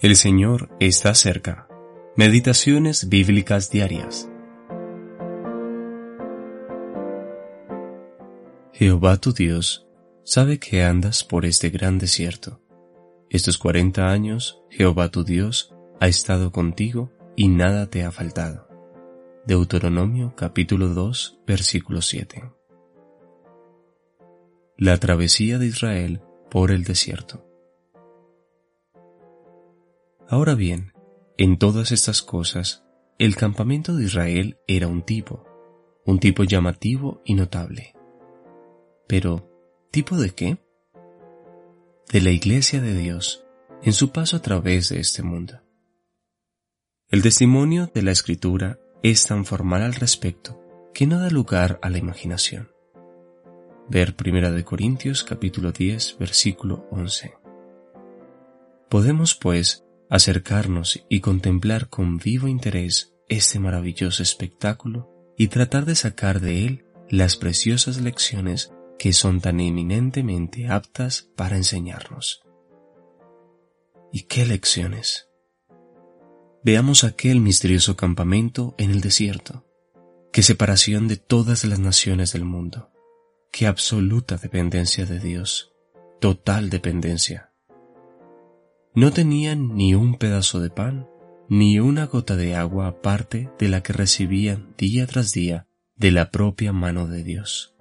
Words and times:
El 0.00 0.16
Señor 0.16 0.70
está 0.80 1.14
cerca. 1.14 1.68
Meditaciones 2.16 3.10
bíblicas 3.10 3.70
diarias. 3.70 4.30
Jehová 8.72 9.18
tu 9.18 9.34
Dios 9.34 9.86
sabe 10.24 10.58
que 10.58 10.84
andas 10.84 11.22
por 11.22 11.44
este 11.44 11.68
gran 11.68 11.98
desierto. 11.98 12.62
Estos 13.28 13.58
cuarenta 13.58 14.08
años 14.08 14.62
Jehová 14.70 15.10
tu 15.10 15.22
Dios 15.22 15.74
ha 16.00 16.08
estado 16.08 16.50
contigo 16.50 17.12
y 17.36 17.48
nada 17.48 17.90
te 17.90 18.02
ha 18.02 18.10
faltado. 18.10 18.68
Deuteronomio 19.44 20.32
capítulo 20.34 20.88
2 20.88 21.40
versículo 21.46 22.00
7. 22.00 22.50
La 24.78 24.96
travesía 24.96 25.58
de 25.58 25.66
Israel 25.66 26.22
por 26.50 26.70
el 26.70 26.84
desierto. 26.84 27.49
Ahora 30.30 30.54
bien, 30.54 30.92
en 31.38 31.58
todas 31.58 31.90
estas 31.90 32.22
cosas, 32.22 32.84
el 33.18 33.34
campamento 33.34 33.96
de 33.96 34.04
Israel 34.04 34.60
era 34.68 34.86
un 34.86 35.02
tipo, 35.02 35.44
un 36.06 36.20
tipo 36.20 36.44
llamativo 36.44 37.20
y 37.24 37.34
notable. 37.34 37.96
Pero, 39.08 39.50
¿tipo 39.90 40.16
de 40.16 40.30
qué? 40.30 40.58
De 42.12 42.20
la 42.20 42.30
iglesia 42.30 42.80
de 42.80 42.94
Dios, 42.94 43.44
en 43.82 43.92
su 43.92 44.12
paso 44.12 44.36
a 44.36 44.40
través 44.40 44.90
de 44.90 45.00
este 45.00 45.24
mundo. 45.24 45.62
El 47.08 47.22
testimonio 47.22 47.90
de 47.92 48.02
la 48.02 48.12
escritura 48.12 48.78
es 49.02 49.26
tan 49.26 49.44
formal 49.44 49.82
al 49.82 49.94
respecto 49.94 50.62
que 50.94 51.08
no 51.08 51.18
da 51.18 51.30
lugar 51.30 51.80
a 51.82 51.90
la 51.90 51.98
imaginación. 51.98 52.70
Ver 53.88 54.14
1 54.24 54.52
de 54.52 54.64
Corintios 54.64 55.24
capítulo 55.24 55.72
10 55.72 56.18
versículo 56.20 56.86
11. 56.92 57.34
Podemos 58.88 59.34
pues 59.34 59.89
acercarnos 60.10 61.06
y 61.08 61.20
contemplar 61.20 61.88
con 61.88 62.18
vivo 62.18 62.48
interés 62.48 63.14
este 63.28 63.60
maravilloso 63.60 64.24
espectáculo 64.24 65.08
y 65.38 65.48
tratar 65.48 65.86
de 65.86 65.94
sacar 65.94 66.40
de 66.40 66.66
él 66.66 66.84
las 67.08 67.36
preciosas 67.36 68.00
lecciones 68.00 68.72
que 68.98 69.12
son 69.12 69.40
tan 69.40 69.60
eminentemente 69.60 70.66
aptas 70.66 71.30
para 71.36 71.56
enseñarnos. 71.56 72.42
¿Y 74.12 74.22
qué 74.22 74.44
lecciones? 74.44 75.28
Veamos 76.64 77.04
aquel 77.04 77.40
misterioso 77.40 77.96
campamento 77.96 78.74
en 78.78 78.90
el 78.90 79.00
desierto, 79.00 79.64
qué 80.32 80.42
separación 80.42 81.06
de 81.06 81.16
todas 81.16 81.64
las 81.64 81.78
naciones 81.78 82.32
del 82.32 82.44
mundo, 82.44 82.90
qué 83.52 83.68
absoluta 83.68 84.36
dependencia 84.36 85.06
de 85.06 85.20
Dios, 85.20 85.72
total 86.20 86.68
dependencia 86.68 87.49
no 88.94 89.12
tenían 89.12 89.76
ni 89.76 89.94
un 89.94 90.16
pedazo 90.16 90.60
de 90.60 90.70
pan, 90.70 91.08
ni 91.48 91.78
una 91.78 92.06
gota 92.06 92.36
de 92.36 92.56
agua 92.56 92.88
aparte 92.88 93.50
de 93.58 93.68
la 93.68 93.82
que 93.82 93.92
recibían 93.92 94.74
día 94.76 95.06
tras 95.06 95.32
día 95.32 95.66
de 95.96 96.10
la 96.10 96.30
propia 96.30 96.72
mano 96.72 97.06
de 97.06 97.22
Dios. 97.22 97.74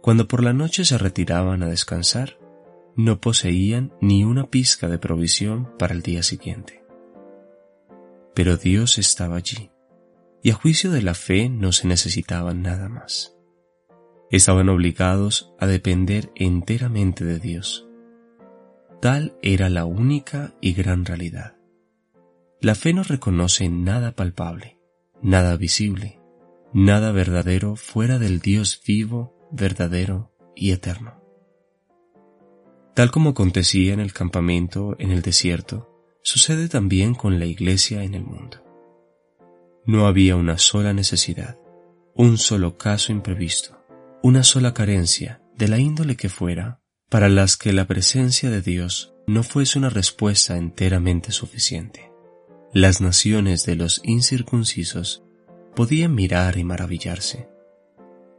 Cuando 0.00 0.26
por 0.28 0.42
la 0.42 0.52
noche 0.52 0.84
se 0.84 0.96
retiraban 0.96 1.62
a 1.62 1.68
descansar, 1.68 2.38
no 2.96 3.20
poseían 3.20 3.92
ni 4.00 4.24
una 4.24 4.48
pizca 4.48 4.88
de 4.88 4.98
provisión 4.98 5.70
para 5.78 5.94
el 5.94 6.02
día 6.02 6.22
siguiente. 6.22 6.82
Pero 8.34 8.56
Dios 8.56 8.96
estaba 8.96 9.36
allí, 9.36 9.70
y 10.42 10.50
a 10.50 10.54
juicio 10.54 10.90
de 10.90 11.02
la 11.02 11.14
fe 11.14 11.50
no 11.50 11.72
se 11.72 11.86
necesitaban 11.86 12.62
nada 12.62 12.88
más. 12.88 13.36
Estaban 14.30 14.68
obligados 14.68 15.52
a 15.58 15.66
depender 15.66 16.30
enteramente 16.36 17.24
de 17.24 17.38
Dios 17.38 17.89
Tal 19.00 19.34
era 19.40 19.70
la 19.70 19.86
única 19.86 20.54
y 20.60 20.74
gran 20.74 21.06
realidad. 21.06 21.56
La 22.60 22.74
fe 22.74 22.92
no 22.92 23.02
reconoce 23.02 23.70
nada 23.70 24.12
palpable, 24.12 24.78
nada 25.22 25.56
visible, 25.56 26.20
nada 26.74 27.10
verdadero 27.10 27.76
fuera 27.76 28.18
del 28.18 28.40
Dios 28.40 28.82
vivo, 28.86 29.34
verdadero 29.50 30.34
y 30.54 30.72
eterno. 30.72 31.18
Tal 32.94 33.10
como 33.10 33.30
acontecía 33.30 33.94
en 33.94 34.00
el 34.00 34.12
campamento 34.12 34.94
en 34.98 35.12
el 35.12 35.22
desierto, 35.22 35.88
sucede 36.22 36.68
también 36.68 37.14
con 37.14 37.38
la 37.38 37.46
iglesia 37.46 38.02
en 38.02 38.14
el 38.14 38.24
mundo. 38.24 38.62
No 39.86 40.06
había 40.06 40.36
una 40.36 40.58
sola 40.58 40.92
necesidad, 40.92 41.58
un 42.14 42.36
solo 42.36 42.76
caso 42.76 43.12
imprevisto, 43.12 43.82
una 44.22 44.42
sola 44.42 44.74
carencia, 44.74 45.42
de 45.56 45.68
la 45.68 45.78
índole 45.78 46.16
que 46.16 46.28
fuera, 46.28 46.79
para 47.10 47.28
las 47.28 47.56
que 47.56 47.72
la 47.72 47.86
presencia 47.86 48.50
de 48.50 48.62
Dios 48.62 49.12
no 49.26 49.42
fuese 49.42 49.78
una 49.78 49.90
respuesta 49.90 50.56
enteramente 50.56 51.32
suficiente. 51.32 52.10
Las 52.72 53.00
naciones 53.00 53.66
de 53.66 53.74
los 53.74 54.00
incircuncisos 54.04 55.24
podían 55.74 56.14
mirar 56.14 56.56
y 56.56 56.64
maravillarse. 56.64 57.48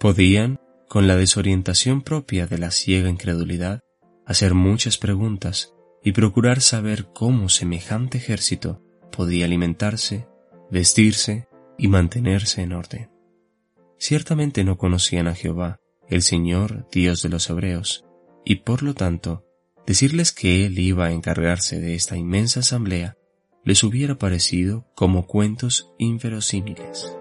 Podían, 0.00 0.58
con 0.88 1.06
la 1.06 1.16
desorientación 1.16 2.02
propia 2.02 2.46
de 2.46 2.58
la 2.58 2.70
ciega 2.70 3.10
incredulidad, 3.10 3.80
hacer 4.26 4.54
muchas 4.54 4.96
preguntas 4.96 5.74
y 6.02 6.12
procurar 6.12 6.62
saber 6.62 7.06
cómo 7.12 7.50
semejante 7.50 8.18
ejército 8.18 8.82
podía 9.12 9.44
alimentarse, 9.44 10.26
vestirse 10.70 11.48
y 11.76 11.88
mantenerse 11.88 12.62
en 12.62 12.72
orden. 12.72 13.10
Ciertamente 13.98 14.64
no 14.64 14.78
conocían 14.78 15.28
a 15.28 15.34
Jehová, 15.34 15.80
el 16.08 16.22
Señor 16.22 16.88
Dios 16.90 17.22
de 17.22 17.28
los 17.28 17.48
Hebreos, 17.48 18.04
y 18.44 18.56
por 18.56 18.82
lo 18.82 18.94
tanto, 18.94 19.44
decirles 19.86 20.32
que 20.32 20.66
él 20.66 20.78
iba 20.78 21.06
a 21.06 21.12
encargarse 21.12 21.80
de 21.80 21.94
esta 21.94 22.16
inmensa 22.16 22.60
asamblea 22.60 23.16
les 23.64 23.82
hubiera 23.82 24.16
parecido 24.16 24.86
como 24.94 25.26
cuentos 25.26 25.92
inverosímiles. 25.98 27.16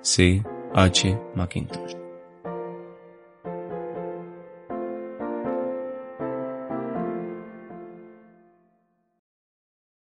C. 0.00 0.42
H. 0.74 1.18
McIntosh 1.34 2.01